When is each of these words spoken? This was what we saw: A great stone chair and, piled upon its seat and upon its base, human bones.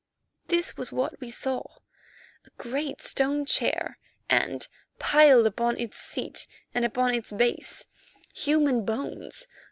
This 0.47 0.75
was 0.77 0.91
what 0.91 1.19
we 1.21 1.29
saw: 1.29 1.61
A 2.45 2.49
great 2.57 3.01
stone 3.03 3.45
chair 3.45 3.99
and, 4.31 4.67
piled 4.97 5.45
upon 5.45 5.79
its 5.79 5.99
seat 5.99 6.47
and 6.73 6.83
upon 6.83 7.13
its 7.13 7.31
base, 7.31 7.85
human 8.33 8.83
bones. 8.83 9.45